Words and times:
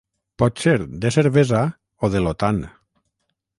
Pot 0.43 0.63
ser 0.63 0.73
de 1.03 1.11
cervesa 1.17 1.61
o 2.07 2.11
de 2.17 2.25
l'Otan. 2.25 2.65